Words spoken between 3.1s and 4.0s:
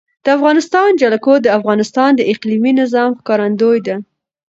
ښکارندوی ده.